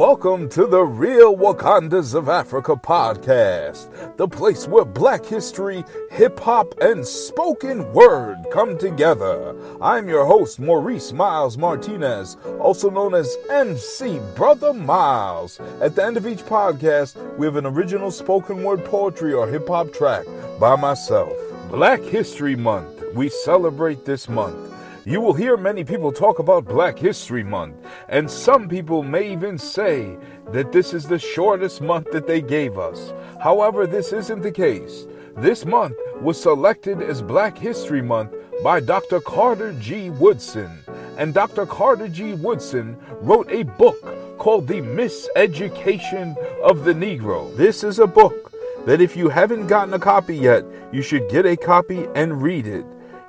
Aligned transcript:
Welcome 0.00 0.48
to 0.52 0.66
the 0.66 0.80
Real 0.82 1.36
Wakandas 1.36 2.14
of 2.14 2.30
Africa 2.30 2.74
podcast, 2.74 4.16
the 4.16 4.26
place 4.26 4.66
where 4.66 4.86
black 4.86 5.26
history, 5.26 5.84
hip 6.10 6.40
hop, 6.40 6.74
and 6.80 7.06
spoken 7.06 7.92
word 7.92 8.38
come 8.50 8.78
together. 8.78 9.54
I'm 9.78 10.08
your 10.08 10.24
host, 10.24 10.58
Maurice 10.58 11.12
Miles 11.12 11.58
Martinez, 11.58 12.38
also 12.58 12.88
known 12.88 13.14
as 13.14 13.36
MC 13.50 14.20
Brotha 14.34 14.72
Miles. 14.72 15.60
At 15.82 15.96
the 15.96 16.04
end 16.06 16.16
of 16.16 16.26
each 16.26 16.46
podcast, 16.46 17.36
we 17.36 17.44
have 17.44 17.56
an 17.56 17.66
original 17.66 18.10
spoken 18.10 18.62
word 18.62 18.82
poetry 18.86 19.34
or 19.34 19.46
hip 19.48 19.68
hop 19.68 19.92
track 19.92 20.24
by 20.58 20.76
myself. 20.76 21.34
Black 21.70 22.00
History 22.00 22.56
Month, 22.56 23.04
we 23.12 23.28
celebrate 23.28 24.06
this 24.06 24.30
month. 24.30 24.69
You 25.06 25.22
will 25.22 25.32
hear 25.32 25.56
many 25.56 25.82
people 25.82 26.12
talk 26.12 26.40
about 26.40 26.66
Black 26.66 26.98
History 26.98 27.42
Month, 27.42 27.76
and 28.10 28.30
some 28.30 28.68
people 28.68 29.02
may 29.02 29.32
even 29.32 29.56
say 29.56 30.18
that 30.52 30.72
this 30.72 30.92
is 30.92 31.06
the 31.06 31.18
shortest 31.18 31.80
month 31.80 32.10
that 32.10 32.26
they 32.26 32.42
gave 32.42 32.78
us. 32.78 33.14
However, 33.42 33.86
this 33.86 34.12
isn't 34.12 34.42
the 34.42 34.52
case. 34.52 35.06
This 35.38 35.64
month 35.64 35.96
was 36.20 36.38
selected 36.38 37.00
as 37.00 37.22
Black 37.22 37.56
History 37.56 38.02
Month 38.02 38.34
by 38.62 38.80
Dr. 38.80 39.20
Carter 39.20 39.72
G. 39.80 40.10
Woodson, 40.10 40.70
and 41.16 41.32
Dr. 41.32 41.64
Carter 41.64 42.08
G. 42.08 42.34
Woodson 42.34 42.98
wrote 43.22 43.50
a 43.50 43.62
book 43.62 44.36
called 44.36 44.66
The 44.66 44.82
Miseducation 44.82 46.36
of 46.60 46.84
the 46.84 46.92
Negro. 46.92 47.56
This 47.56 47.84
is 47.84 48.00
a 48.00 48.06
book 48.06 48.52
that 48.84 49.00
if 49.00 49.16
you 49.16 49.30
haven't 49.30 49.66
gotten 49.66 49.94
a 49.94 49.98
copy 49.98 50.36
yet, 50.36 50.62
you 50.92 51.00
should 51.00 51.30
get 51.30 51.46
a 51.46 51.56
copy 51.56 52.06
and 52.14 52.42
read 52.42 52.66
it. 52.66 52.84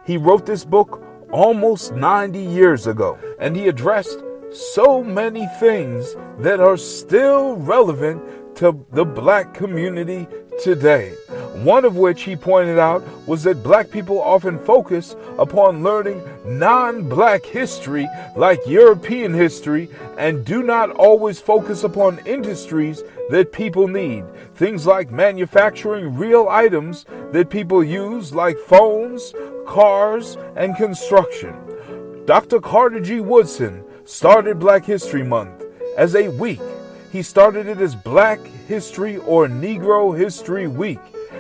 He 0.06 0.18
wrote 0.18 0.46
this 0.46 0.66
book 0.66 1.02
almost 1.32 1.94
90 1.94 2.40
years 2.40 2.88
ago, 2.88 3.18
and 3.40 3.56
he 3.56 3.68
addressed 3.68 4.24
so 4.52 5.04
many 5.04 5.48
things 5.60 6.16
that 6.40 6.60
are 6.60 6.78
still 6.78 7.56
relevant 7.56 8.22
to 8.58 8.86
the 8.92 9.06
black 9.06 9.54
community 9.54 10.28
today. 10.62 11.14
One 11.64 11.86
of 11.86 11.96
which 11.96 12.24
he 12.24 12.36
pointed 12.36 12.80
out 12.80 13.04
was 13.28 13.44
that 13.44 13.64
black 13.64 13.92
people 13.92 14.22
often 14.22 14.58
focus 14.60 15.16
upon 15.38 15.84
learning 15.84 16.22
non 16.46 17.08
black 17.08 17.46
history 17.46 18.08
like 18.36 18.60
European 18.68 19.34
history 19.34 19.90
and 20.18 20.46
do 20.46 20.64
not 20.64 20.90
always 20.92 21.40
focus 21.40 21.84
upon 21.84 22.20
industries 22.26 23.04
that 23.30 23.52
people 23.52 23.88
need. 23.88 24.26
Things 24.56 24.86
like 24.86 25.12
manufacturing 25.12 26.16
real 26.18 26.48
items 26.50 27.06
that 27.32 27.50
people 27.50 27.84
use, 27.84 28.34
like 28.34 28.58
phones, 28.58 29.34
cars, 29.72 30.38
and 30.58 30.76
construction. 30.76 31.56
Dr. 32.26 32.60
Carter 32.60 33.00
G. 33.00 33.22
Woodson 33.22 33.86
started 34.04 34.60
Black 34.60 34.84
History 34.84 35.24
Month 35.24 35.64
as 35.98 36.14
a 36.14 36.28
week. 36.28 36.60
He 37.10 37.22
started 37.22 37.68
it 37.68 37.80
as 37.80 37.96
Black 37.96 38.42
History 38.68 39.16
or 39.20 39.48
Negro 39.48 40.18
History 40.18 40.68
Week, 40.68 41.00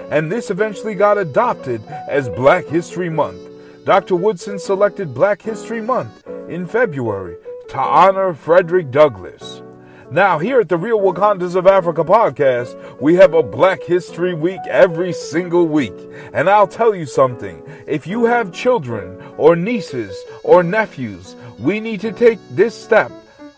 and 0.09 0.31
this 0.31 0.50
eventually 0.50 0.96
got 0.96 1.18
adopted 1.18 1.86
as 2.08 2.30
Black 2.30 2.66
History 2.68 3.09
Month. 3.09 3.50
Dr. 3.84 4.16
Woodson 4.16 4.58
selected 4.58 5.14
Black 5.14 5.41
History 5.41 5.81
Month 5.81 6.25
in 6.47 6.66
February 6.66 7.36
to 7.68 7.78
honor 7.78 8.34
Frederick 8.34 8.91
Douglass. 8.91 9.62
Now, 10.11 10.39
here 10.39 10.59
at 10.59 10.67
the 10.67 10.75
Real 10.75 10.99
Wakandas 10.99 11.55
of 11.55 11.66
Africa 11.66 12.03
podcast, 12.03 12.99
we 12.99 13.16
have 13.16 13.33
a 13.33 13.41
Black 13.41 13.81
History 13.81 14.33
Week 14.33 14.59
every 14.67 15.13
single 15.13 15.66
week. 15.66 15.94
And 16.33 16.49
I'll 16.49 16.67
tell 16.67 16.94
you 16.94 17.05
something 17.05 17.63
if 17.88 18.05
you 18.05 18.25
have 18.25 18.51
children, 18.51 19.23
or 19.38 19.55
nieces, 19.55 20.22
or 20.44 20.63
nephews, 20.63 21.38
we 21.57 21.79
need 21.79 22.01
to 22.01 22.11
take 22.11 22.39
this 22.49 22.75
step 22.75 23.09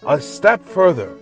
a 0.06 0.22
step 0.22 0.64
further. 0.64 1.18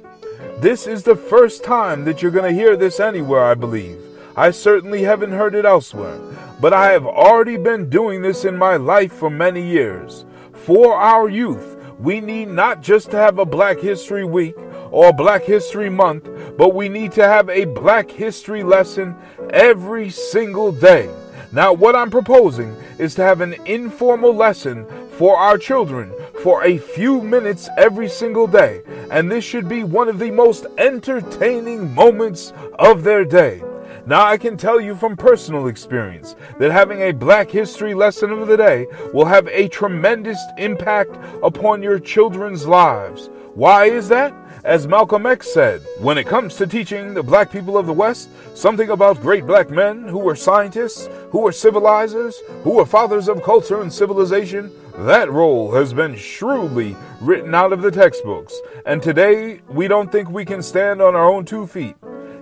This 0.58 0.86
is 0.86 1.04
the 1.04 1.16
first 1.16 1.64
time 1.64 2.04
that 2.04 2.22
you're 2.22 2.30
going 2.30 2.54
to 2.54 2.62
hear 2.62 2.76
this 2.76 3.00
anywhere, 3.00 3.46
I 3.46 3.54
believe. 3.54 4.02
I 4.36 4.52
certainly 4.52 5.04
haven't 5.04 5.32
heard 5.32 5.56
it 5.56 5.64
elsewhere, 5.64 6.20
but 6.60 6.74
I 6.74 6.92
have 6.92 7.06
already 7.06 7.56
been 7.56 7.90
doing 7.90 8.22
this 8.22 8.44
in 8.44 8.58
my 8.58 8.76
life 8.76 9.14
for 9.14 9.30
many 9.30 9.66
years. 9.66 10.26
For 10.52 10.94
our 10.94 11.30
youth, 11.30 11.78
we 12.00 12.20
need 12.20 12.50
not 12.50 12.82
just 12.82 13.12
to 13.12 13.18
have 13.18 13.40
a 13.40 13.46
Black 13.46 13.80
History 13.80 14.26
Week 14.26 14.56
or 14.92 15.14
Black 15.14 15.44
History 15.44 15.90
Month, 15.90 16.30
but 16.58 16.76
we 16.76 16.90
need 16.90 17.12
to 17.14 17.24
have 17.24 17.50
a 17.50 17.66
Black 17.66 18.12
History 18.12 18.64
lesson 18.64 19.16
every 19.52 20.10
single 20.10 20.72
day. 20.72 21.10
Now, 21.54 21.74
what 21.74 21.96
I'm 21.96 22.12
proposing 22.12 22.76
is 22.98 23.16
to 23.16 23.24
have 23.24 23.42
an 23.42 23.54
informal 23.66 24.34
lesson 24.34 24.86
for 25.18 25.38
our 25.38 25.58
children 25.58 26.14
for 26.44 26.64
a 26.64 26.78
few 26.78 27.22
minutes 27.22 27.70
every 27.78 28.08
single 28.10 28.48
day, 28.48 28.82
and 29.12 29.32
this 29.32 29.44
should 29.44 29.68
be 29.68 29.84
one 29.84 30.08
of 30.08 30.20
the 30.20 30.32
most 30.32 30.66
entertaining 30.78 31.94
moments 31.94 32.54
of 32.80 33.04
their 33.04 33.26
day. 33.26 33.64
Now, 34.06 34.26
I 34.26 34.38
can 34.38 34.58
tell 34.58 34.82
you 34.82 34.96
from 34.96 35.16
personal 35.16 35.68
experience 35.68 36.36
that 36.58 36.72
having 36.72 37.02
a 37.02 37.12
Black 37.12 37.52
History 37.52 37.94
lesson 37.94 38.32
of 38.32 38.48
the 38.48 38.58
day 38.58 38.88
will 39.14 39.26
have 39.26 39.48
a 39.50 39.68
tremendous 39.68 40.40
impact 40.58 41.16
upon 41.44 41.84
your 41.84 42.00
children's 42.00 42.66
lives. 42.66 43.30
Why 43.54 43.86
is 43.86 44.10
that? 44.10 44.34
As 44.64 44.88
Malcolm 44.88 45.26
X 45.26 45.52
said, 45.52 45.82
when 45.98 46.20
it 46.20 46.28
comes 46.28 46.56
to 46.56 46.68
teaching 46.68 47.16
the 47.16 47.24
black 47.24 47.52
people 47.52 47.80
of 47.80 47.88
the 47.88 47.94
West 47.94 48.30
something 48.54 48.92
about 48.92 49.20
great 49.20 49.48
black 49.48 49.72
men 49.72 50.08
who 50.08 50.20
were 50.20 50.36
scientists, 50.36 51.10
who 51.32 51.42
were 51.42 51.52
civilizers, 51.52 52.36
who 52.64 52.76
were 52.76 52.86
fathers 52.86 53.28
of 53.28 53.42
culture 53.42 53.82
and 53.82 53.92
civilization, 53.92 54.72
that 55.00 55.32
role 55.32 55.74
has 55.74 55.96
been 55.96 56.16
shrewdly 56.16 56.96
written 57.22 57.56
out 57.56 57.74
of 57.74 57.82
the 57.82 57.90
textbooks. 57.90 58.54
And 58.86 59.02
today, 59.02 59.62
we 59.68 59.88
don't 59.88 60.12
think 60.12 60.30
we 60.30 60.46
can 60.46 60.62
stand 60.62 61.02
on 61.02 61.16
our 61.16 61.28
own 61.28 61.44
two 61.44 61.66
feet. 61.66 61.96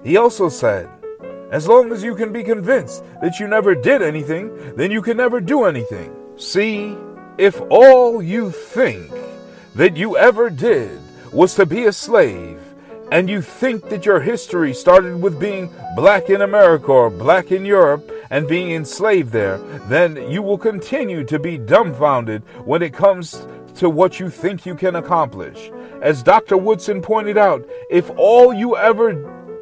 He 0.04 0.18
also 0.18 0.50
said, 0.50 0.89
as 1.54 1.69
long 1.69 1.94
as 1.94 2.04
you 2.04 2.16
can 2.16 2.33
be 2.33 2.44
convinced 2.44 3.01
that 3.21 3.39
you 3.39 3.48
never 3.48 3.75
did 3.75 4.01
anything, 4.01 4.75
then 4.75 4.92
you 4.92 5.01
can 5.01 5.16
never 5.16 5.39
do 5.39 5.63
anything. 5.63 6.13
See, 6.36 6.98
if 7.38 7.62
all 7.69 8.21
you 8.21 8.51
think 8.51 9.10
that 9.75 9.95
you 9.95 10.18
ever 10.18 10.50
did 10.50 11.00
was 11.31 11.56
to 11.56 11.66
be 11.66 11.86
a 11.86 11.94
slave, 11.94 12.60
and 13.12 13.30
you 13.30 13.42
think 13.42 13.90
that 13.90 14.06
your 14.06 14.20
history 14.20 14.74
started 14.74 15.22
with 15.22 15.40
being 15.40 15.74
black 15.96 16.30
in 16.30 16.42
America 16.42 16.92
or 16.92 17.10
black 17.10 17.52
in 17.52 17.66
Europe, 17.66 18.12
and 18.30 18.48
being 18.48 18.72
enslaved 18.72 19.31
there, 19.31 19.58
then 19.88 20.16
you 20.30 20.42
will 20.42 20.58
continue 20.58 21.24
to 21.24 21.40
be 21.40 21.58
dumbfounded 21.58 22.44
when 22.66 22.81
it 22.81 22.94
comes 22.94 23.48
to 23.76 23.90
what 23.90 24.20
you 24.20 24.30
think 24.30 24.66
you 24.66 24.76
can 24.76 24.96
accomplish. 24.96 25.72
As 26.02 26.24
Dr. 26.24 26.58
Woodson 26.58 27.02
pointed 27.02 27.38
out, 27.38 27.68
if 27.90 28.10
all 28.18 28.54
you 28.54 28.78
ever 28.78 29.14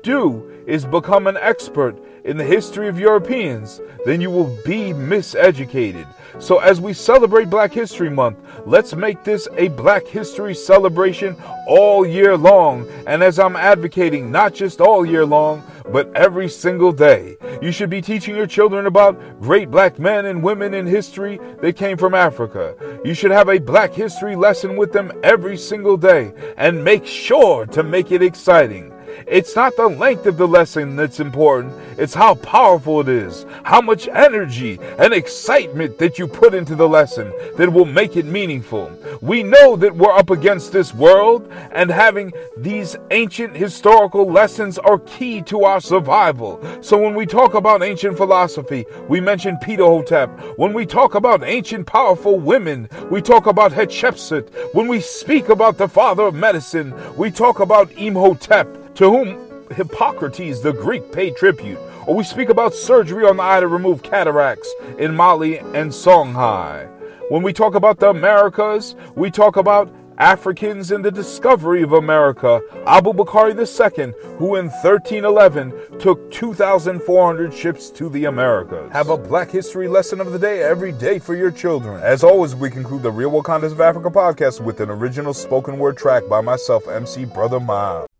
do 0.03 0.51
is 0.67 0.85
become 0.85 1.27
an 1.27 1.37
expert 1.37 1.97
in 2.27 2.37
the 2.37 2.43
history 2.43 2.89
of 2.89 2.99
Europeans, 2.99 3.81
then 4.05 4.21
you 4.21 4.29
will 4.29 4.55
be 4.65 4.91
miseducated. 4.93 6.05
So, 6.39 6.59
as 6.59 6.79
we 6.79 6.93
celebrate 6.93 7.49
Black 7.49 7.71
History 7.73 8.11
Month, 8.11 8.37
let's 8.65 8.93
make 8.93 9.23
this 9.23 9.47
a 9.57 9.69
Black 9.69 10.05
History 10.05 10.53
celebration 10.53 11.35
all 11.67 12.05
year 12.05 12.37
long. 12.37 12.87
And 13.07 13.23
as 13.23 13.39
I'm 13.39 13.55
advocating, 13.55 14.31
not 14.31 14.53
just 14.53 14.79
all 14.79 15.03
year 15.03 15.25
long, 15.25 15.63
but 15.91 16.13
every 16.15 16.49
single 16.49 16.91
day. 16.91 17.37
You 17.61 17.71
should 17.71 17.89
be 17.89 18.01
teaching 18.01 18.35
your 18.35 18.45
children 18.45 18.85
about 18.85 19.41
great 19.41 19.71
black 19.71 19.97
men 19.97 20.25
and 20.25 20.43
women 20.43 20.73
in 20.73 20.85
history 20.85 21.39
that 21.61 21.77
came 21.77 21.97
from 21.97 22.13
Africa. 22.13 22.75
You 23.03 23.13
should 23.13 23.31
have 23.31 23.49
a 23.49 23.59
black 23.59 23.93
history 23.93 24.35
lesson 24.35 24.75
with 24.75 24.91
them 24.91 25.11
every 25.23 25.57
single 25.57 25.97
day 25.97 26.33
and 26.57 26.83
make 26.83 27.05
sure 27.05 27.65
to 27.67 27.83
make 27.83 28.11
it 28.11 28.21
exciting. 28.21 28.93
It's 29.25 29.55
not 29.55 29.75
the 29.75 29.87
length 29.87 30.25
of 30.25 30.37
the 30.37 30.47
lesson 30.47 30.95
that's 30.95 31.19
important, 31.19 31.73
it's 31.97 32.13
how 32.13 32.35
powerful 32.35 33.01
it 33.01 33.09
is, 33.09 33.45
how 33.63 33.81
much 33.81 34.07
energy 34.07 34.79
and 34.99 35.13
excitement 35.13 35.97
that 35.97 36.19
you 36.19 36.27
put 36.27 36.53
into 36.53 36.75
the 36.75 36.87
lesson 36.87 37.33
that 37.55 37.71
will 37.71 37.85
make 37.85 38.15
it 38.15 38.25
meaningful. 38.25 38.91
We 39.21 39.43
know 39.43 39.75
that 39.77 39.95
we're 39.95 40.15
up 40.15 40.29
against 40.29 40.71
this 40.71 40.93
world, 40.93 41.51
and 41.71 41.89
having 41.89 42.31
these 42.57 42.95
ancient 43.11 43.55
historical 43.55 44.25
lessons 44.25 44.77
are 44.77 44.99
key 44.99 45.41
to 45.43 45.63
our 45.63 45.81
survival. 45.81 46.61
So 46.81 46.97
when 46.97 47.15
we 47.15 47.25
talk 47.25 47.53
about 47.53 47.83
ancient 47.83 48.17
philosophy, 48.17 48.85
we 49.07 49.19
mention 49.19 49.57
Ptahhotep. 49.57 50.57
When 50.57 50.73
we 50.73 50.85
talk 50.85 51.15
about 51.15 51.43
ancient 51.43 51.87
powerful 51.87 52.39
women, 52.39 52.89
we 53.09 53.21
talk 53.21 53.47
about 53.47 53.71
Hatshepsut. 53.71 54.73
When 54.73 54.87
we 54.87 54.99
speak 54.99 55.49
about 55.49 55.77
the 55.77 55.87
father 55.87 56.23
of 56.23 56.35
medicine, 56.35 56.93
we 57.15 57.31
talk 57.31 57.59
about 57.59 57.91
Imhotep 57.93 58.67
to 58.97 59.11
whom 59.11 59.37
Hippocrates 59.69 60.61
the 60.61 60.73
Greek 60.73 61.11
paid 61.11 61.35
tribute, 61.35 61.77
or 62.07 62.15
we 62.15 62.23
speak 62.23 62.49
about 62.49 62.73
surgery 62.73 63.25
on 63.25 63.37
the 63.37 63.43
eye 63.43 63.59
to 63.59 63.67
remove 63.67 64.01
cataracts 64.01 64.73
in 64.97 65.15
Mali 65.15 65.59
and 65.59 65.91
Songhai. 65.91 66.89
When 67.29 67.43
we 67.43 67.53
talk 67.53 67.75
about 67.75 67.99
the 67.99 68.09
Americas, 68.09 68.95
we 69.15 69.29
talk 69.29 69.55
about 69.55 69.93
Africans 70.17 70.91
in 70.91 71.03
the 71.03 71.11
discovery 71.11 71.83
of 71.83 71.93
America, 71.93 72.59
Abu 72.87 73.13
Bakr 73.13 73.51
II, 73.51 74.13
who 74.39 74.55
in 74.55 74.65
1311 74.65 75.99
took 75.99 76.31
2,400 76.31 77.53
ships 77.53 77.91
to 77.91 78.09
the 78.09 78.25
Americas. 78.25 78.91
Have 78.91 79.11
a 79.11 79.17
Black 79.17 79.51
History 79.51 79.87
lesson 79.87 80.19
of 80.19 80.31
the 80.31 80.39
day 80.39 80.63
every 80.63 80.91
day 80.91 81.19
for 81.19 81.35
your 81.35 81.51
children. 81.51 82.01
As 82.01 82.23
always, 82.23 82.55
we 82.55 82.71
conclude 82.71 83.03
the 83.03 83.11
Real 83.11 83.29
Wakandas 83.29 83.73
of 83.73 83.81
Africa 83.81 84.09
podcast 84.09 84.59
with 84.59 84.81
an 84.81 84.89
original 84.89 85.35
spoken 85.35 85.77
word 85.77 85.97
track 85.97 86.23
by 86.27 86.41
myself, 86.41 86.87
MC 86.87 87.25
Brotha 87.25 87.59
Miles. 87.59 88.07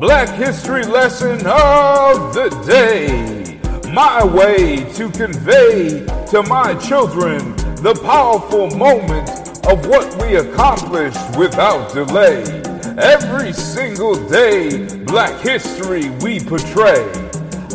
Black 0.00 0.30
History 0.30 0.82
Lesson 0.82 1.46
of 1.46 2.32
the 2.32 2.48
Day. 2.66 3.60
My 3.92 4.24
way 4.24 4.76
to 4.94 5.10
convey 5.10 6.06
to 6.30 6.42
my 6.44 6.72
children 6.76 7.54
the 7.82 7.92
powerful 8.02 8.70
moment 8.78 9.28
of 9.66 9.86
what 9.86 10.10
we 10.22 10.36
accomplished 10.36 11.36
without 11.36 11.92
delay. 11.92 12.42
Every 12.96 13.52
single 13.52 14.14
day, 14.26 14.86
Black 15.04 15.38
History 15.42 16.08
we 16.22 16.40
portray. 16.40 17.04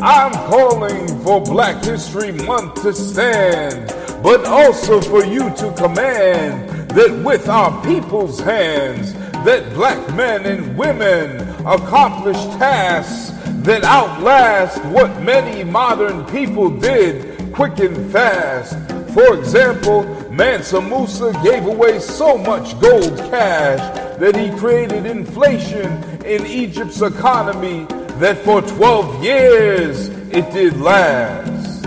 I'm 0.01 0.34
calling 0.50 1.05
for 1.24 1.39
Black 1.41 1.84
History 1.84 2.32
Month 2.32 2.82
to 2.82 2.91
stand, 2.91 3.94
but 4.24 4.48
also 4.48 5.00
for 5.00 5.24
you 5.24 5.51
to 5.58 5.72
command 5.77 6.89
that 6.89 7.22
with 7.24 7.48
our 7.50 7.84
people's 7.84 8.39
hands, 8.39 9.13
that 9.46 9.72
black 9.75 10.16
men 10.16 10.44
and 10.48 10.75
women 10.75 11.40
accomplish 11.68 12.38
tasks 12.58 13.32
that 13.62 13.84
outlast 13.84 14.84
what 14.86 15.22
many 15.22 15.64
modern 15.64 16.25
people 16.25 16.68
did 16.72 17.54
quick 17.54 17.78
and 17.78 18.12
fast. 18.12 18.74
For 19.14 19.38
example, 19.38 20.04
Mansa 20.32 20.82
Musa 20.82 21.32
gave 21.44 21.68
away 21.68 22.00
so 22.00 22.40
much 22.40 22.80
gold 22.80 23.18
cash 23.30 23.80
that 24.18 24.36
he 24.36 24.50
created 24.58 25.06
inflation 25.06 26.04
in 26.24 26.44
Egypt's 26.48 27.04
economy 27.04 27.86
that 28.18 28.40
for 28.40 28.64
12 28.64 29.24
years 29.24 30.10
it 30.32 30.52
did 30.52 30.75
last. 30.78 31.86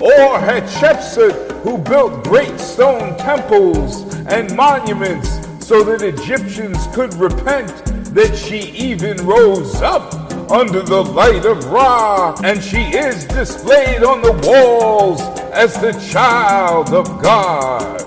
Or 0.00 0.38
Hatshepsut, 0.38 1.62
who 1.62 1.78
built 1.78 2.22
great 2.22 2.60
stone 2.60 3.18
temples 3.18 4.14
and 4.26 4.54
monuments 4.54 5.45
so 5.66 5.82
that 5.82 6.00
Egyptians 6.00 6.86
could 6.94 7.12
repent 7.14 7.66
that 8.14 8.36
she 8.36 8.70
even 8.70 9.16
rose 9.26 9.82
up 9.82 10.14
under 10.48 10.80
the 10.80 11.02
light 11.02 11.44
of 11.44 11.64
Ra, 11.64 12.36
and 12.44 12.62
she 12.62 12.82
is 12.82 13.24
displayed 13.24 14.04
on 14.04 14.22
the 14.22 14.32
walls 14.46 15.20
as 15.50 15.74
the 15.80 15.90
child 16.12 16.94
of 16.94 17.20
God. 17.20 18.06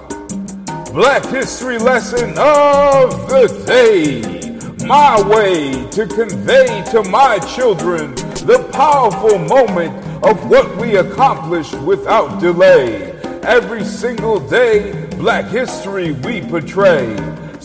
Black 0.94 1.26
History 1.26 1.78
Lesson 1.78 2.30
of 2.38 3.28
the 3.28 3.48
Day. 3.68 4.22
My 4.88 5.22
way 5.28 5.86
to 5.90 6.08
convey 6.08 6.82
to 6.92 7.04
my 7.10 7.40
children 7.40 8.16
the 8.48 8.70
powerful 8.72 9.38
moment 9.38 9.94
of 10.24 10.50
what 10.50 10.78
we 10.78 10.96
accomplished 10.96 11.78
without 11.82 12.40
delay. 12.40 13.12
Every 13.44 13.84
single 13.84 14.40
day, 14.40 15.08
Black 15.18 15.48
history 15.48 16.14
we 16.14 16.40
portray 16.40 17.18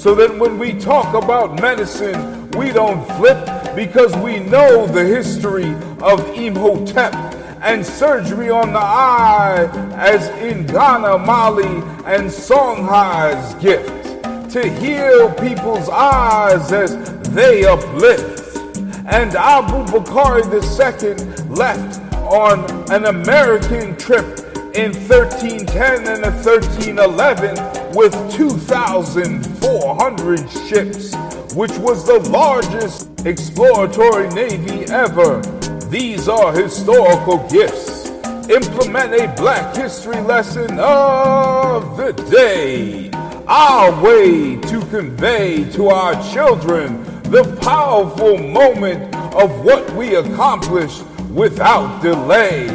so 0.05 0.15
that 0.15 0.39
when 0.39 0.59
we 0.59 0.75
talk 0.75 1.15
about 1.15 1.63
medicine, 1.63 2.51
we 2.51 2.71
don't 2.71 3.03
flip 3.17 3.75
because 3.75 4.15
we 4.17 4.39
know 4.39 4.87
the 4.87 5.03
history 5.03 5.75
of 6.03 6.21
Imhotep 6.37 7.15
and 7.63 7.87
surgery 7.87 8.51
on 8.51 8.75
the 8.75 8.79
eye 8.79 9.67
as 9.95 10.29
in 10.43 10.67
Ghana, 10.67 11.17
Mali, 11.21 11.65
and 12.05 12.29
Songhai's 12.29 13.55
gift. 13.63 14.51
to 14.51 14.69
heal 14.79 15.33
people's 15.37 15.89
eyes 15.89 16.71
as 16.71 16.97
they 17.31 17.65
uplift. 17.65 18.59
And 19.07 19.35
Abu 19.35 19.91
Bakr 19.91 20.45
II 20.45 21.47
left 21.49 22.13
on 22.25 22.93
an 22.93 23.07
American 23.07 23.97
trip 23.97 24.27
in 24.75 24.93
1310 24.93 26.09
and 26.09 26.23
1311 26.23 27.84
with 27.95 28.13
2,400 28.33 30.51
ships, 30.69 31.15
which 31.55 31.71
was 31.79 32.05
the 32.05 32.19
largest 32.31 33.09
exploratory 33.25 34.29
navy 34.31 34.85
ever. 34.87 35.41
These 35.89 36.29
are 36.29 36.53
historical 36.53 37.39
gifts. 37.49 38.11
Implement 38.51 39.15
a 39.15 39.33
black 39.37 39.77
history 39.77 40.21
lesson 40.23 40.77
of 40.81 41.97
the 41.97 42.13
day. 42.31 43.11
Our 43.47 43.93
way 44.03 44.57
to 44.57 44.81
convey 44.87 45.71
to 45.71 45.87
our 45.89 46.15
children 46.33 47.05
the 47.31 47.45
powerful 47.63 48.39
moment 48.39 49.15
of 49.35 49.65
what 49.65 49.89
we 49.93 50.17
accomplished 50.17 51.05
without 51.31 52.03
delay. 52.03 52.67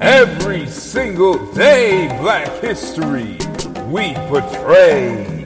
Every 0.00 0.66
single 0.66 1.36
day, 1.52 2.08
Black 2.20 2.48
history 2.60 3.36
we 3.92 4.14
portray. 4.14 5.42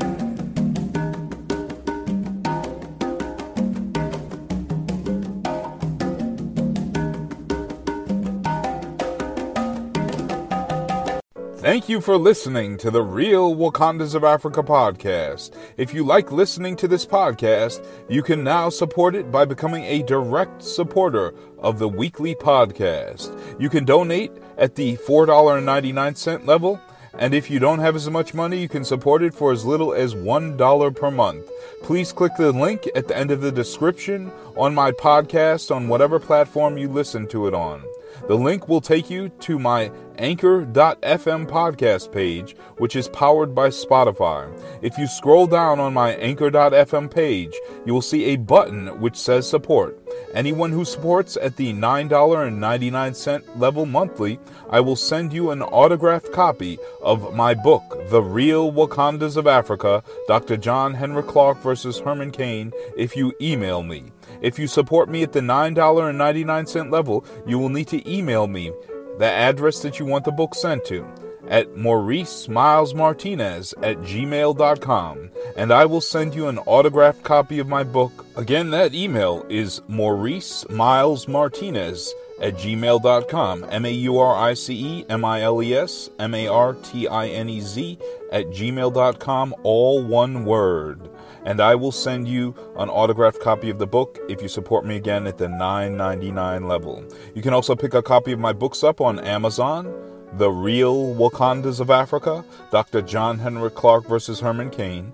Thank 11.59 11.89
you 11.89 12.01
for 12.01 12.17
listening 12.17 12.79
to 12.79 12.93
the 12.93 13.03
Real 13.03 13.53
Wakandas 13.53 14.15
of 14.15 14.23
Africa 14.23 14.63
podcast. 14.63 15.53
If 15.77 15.93
you 15.93 16.05
like 16.05 16.31
listening 16.31 16.77
to 16.77 16.87
this 16.87 17.05
podcast, 17.05 17.85
you 18.09 18.23
can 18.23 18.45
now 18.45 18.69
support 18.69 19.17
it 19.17 19.33
by 19.33 19.45
becoming 19.45 19.83
a 19.83 20.05
direct 20.05 20.63
supporter 20.63 21.35
of 21.59 21.81
the 21.81 21.89
weekly 21.89 22.37
podcast. 22.37 23.37
You 23.61 23.69
can 23.69 23.85
donate 23.85 24.31
at 24.57 24.77
the 24.77 24.97
$4.99 24.99 26.47
level, 26.47 26.81
and 27.19 27.35
if 27.35 27.51
you 27.51 27.59
don't 27.59 27.79
have 27.79 27.97
as 27.97 28.09
much 28.11 28.35
money, 28.35 28.59
you 28.59 28.69
can 28.69 28.85
support 28.85 29.23
it 29.23 29.35
for 29.35 29.53
as 29.53 29.65
little 29.65 29.95
as 29.95 30.15
$1 30.15 30.97
per 30.97 31.11
month. 31.11 31.51
Please 31.83 32.13
click 32.13 32.33
the 32.37 32.53
link 32.53 32.89
at 32.95 33.09
the 33.09 33.17
end 33.17 33.31
of 33.31 33.41
the 33.41 33.53
description 33.53 34.31
on 34.57 34.75
my 34.75 34.93
podcast 34.93 35.75
on 35.75 35.89
whatever 35.89 36.19
platform 36.19 36.77
you 36.77 36.89
listen 36.89 37.27
to 37.29 37.47
it 37.47 37.55
on. 37.55 37.83
The 38.29 38.37
link 38.37 38.69
will 38.69 38.81
take 38.81 39.11
you 39.11 39.29
to 39.29 39.59
my 39.59 39.93
Anchor.fm 40.19 41.47
podcast 41.47 42.11
page, 42.11 42.57
which 42.79 42.97
is 42.97 43.09
powered 43.09 43.55
by 43.55 43.69
Spotify. 43.69 44.51
If 44.83 44.99
you 44.99 45.07
scroll 45.07 45.47
down 45.47 45.79
on 45.79 45.95
my 45.95 46.15
Anchor.fm 46.15 47.11
page, 47.11 47.55
you 47.85 47.93
will 47.93 48.03
see 48.03 48.25
a 48.25 48.37
button 48.37 49.01
which 49.01 49.17
says 49.17 49.49
support. 49.49 50.06
Anyone 50.35 50.73
who 50.73 50.85
supports 50.85 51.37
at 51.37 51.57
the 51.57 51.73
$9.99 51.73 53.59
level 53.59 53.87
monthly, 53.87 54.39
I 54.69 54.81
will 54.81 54.97
send 54.97 55.33
you 55.33 55.51
an 55.51 55.63
autographed 55.63 56.33
copy 56.33 56.79
of 57.03 57.35
my 57.35 57.55
book, 57.55 57.83
The 58.11 58.23
Real 58.23 58.73
Wakandas 58.73 59.37
of 59.37 59.47
Africa, 59.47 60.03
Dr. 60.29 60.57
John 60.57 60.95
Henrik 60.95 61.27
Clarke 61.27 61.59
versus 61.59 62.01
Herman 62.01 62.33
Cain, 62.33 62.73
if 62.97 63.17
you 63.17 63.33
email 63.41 63.83
me. 63.83 64.13
If 64.41 64.59
you 64.59 64.67
support 64.67 65.09
me 65.09 65.23
at 65.23 65.33
the 65.33 65.41
$9.99 65.41 66.91
level, 66.91 67.25
you 67.47 67.59
will 67.59 67.71
need 67.71 67.89
to 67.89 68.11
email 68.11 68.47
me 68.47 68.73
the 69.19 69.27
address 69.27 69.81
that 69.81 69.99
you 69.99 70.05
want 70.05 70.25
the 70.25 70.33
book 70.33 70.55
sent 70.55 70.85
to 70.87 71.07
at 71.49 71.77
Maurice 71.77 72.49
Miles 72.49 72.95
Martinez 72.95 73.75
at 73.83 73.99
gmail.com, 73.99 75.31
and 75.57 75.73
I 75.73 75.87
will 75.87 76.01
send 76.01 76.35
you 76.35 76.49
an 76.49 76.59
autographed 76.59 77.23
copy 77.23 77.59
of 77.59 77.69
my 77.69 77.83
book. 77.83 78.27
Again, 78.37 78.71
that 78.71 78.95
email 78.95 79.45
is 79.49 79.81
Maurice 79.89 80.69
Miles 80.69 81.29
Martinez 81.29 82.13
at 82.41 82.55
gmail.com. 82.55 83.67
M 83.71 83.85
A 83.85 83.91
U 83.91 84.19
R 84.19 84.37
I 84.37 84.55
C 84.55 84.75
E 84.75 85.07
M 85.09 85.25
I 85.25 85.43
L 85.43 85.63
E 85.63 85.75
S 85.75 86.11
M 86.19 86.35
A 86.35 86.49
R 86.49 86.75
T 86.75 87.09
I 87.09 87.29
N 87.29 87.49
E 87.49 87.61
Z 87.61 87.99
at 88.33 88.47
gmail.com, 88.47 89.55
all 89.63 90.03
one 90.03 90.45
word. 90.45 91.09
And 91.45 91.61
I 91.61 91.77
will 91.77 91.93
send 91.93 92.27
you 92.27 92.57
an 92.77 92.89
autographed 92.89 93.41
copy 93.41 93.71
of 93.71 93.79
the 93.79 93.87
book 93.87 94.19
if 94.29 94.43
you 94.43 94.49
support 94.49 94.85
me 94.85 94.97
again 94.97 95.29
at 95.29 95.39
the 95.39 95.47
$9.99 95.47 96.67
level. 96.69 97.05
You 97.37 97.43
can 97.43 97.55
also 97.55 97.77
pick 97.77 97.95
a 97.95 98.03
copy 98.03 98.33
of 98.33 98.41
my 98.41 98.53
books 98.53 98.83
up 98.83 99.01
on 99.01 99.21
Amazon. 99.21 100.06
The 100.35 100.51
Real 100.51 101.15
Wakandas 101.15 101.81
of 101.81 101.91
Africa, 101.91 102.45
Dr. 102.71 103.01
John 103.01 103.39
Henrik 103.39 103.75
Clarke 103.75 104.07
versus 104.07 104.41
Herman 104.41 104.71
Cain, 104.71 105.13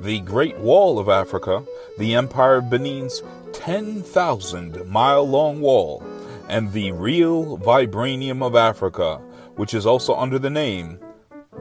The 0.00 0.20
Great 0.20 0.58
Wall 0.58 0.98
of 0.98 1.08
Africa, 1.08 1.64
The 1.96 2.14
Empire 2.14 2.56
of 2.56 2.64
Benin's 2.64 3.22
10,000 3.52 4.86
mile 4.86 5.26
long 5.26 5.60
wall, 5.60 6.02
and 6.48 6.72
The 6.72 6.92
Real 6.92 7.58
Vibranium 7.58 8.42
of 8.42 8.56
Africa, 8.56 9.16
which 9.56 9.74
is 9.74 9.86
also 9.86 10.14
under 10.16 10.38
the 10.38 10.50
name 10.50 10.98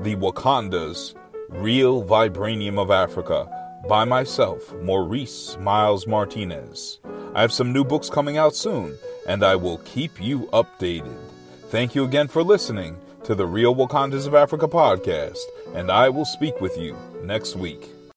The 0.01 0.15
Wakandas 0.15 1.15
Real 1.49 2.03
Vibranium 2.03 2.77
of 2.77 2.91
Africa 2.91 3.47
by 3.87 4.03
myself, 4.03 4.73
Maurice 4.81 5.57
Miles 5.61 6.07
Martinez. 6.07 6.99
I 7.33 7.41
have 7.41 7.53
some 7.53 7.71
new 7.71 7.85
books 7.85 8.09
coming 8.09 8.37
out 8.37 8.55
soon, 8.55 8.97
and 9.27 9.43
I 9.43 9.55
will 9.55 9.77
keep 9.79 10.21
you 10.21 10.47
updated. 10.47 11.15
Thank 11.69 11.95
you 11.95 12.05
again 12.05 12.29
for 12.29 12.43
listening 12.43 12.97
to 13.25 13.35
the 13.35 13.45
Real 13.45 13.75
Wakandas 13.75 14.25
of 14.25 14.33
Africa 14.33 14.69
podcast, 14.69 15.37
and 15.75 15.91
I 15.91 16.07
will 16.07 16.23
speak 16.23 16.61
with 16.61 16.77
you 16.77 16.95
next 17.23 17.57
week. 17.57 17.96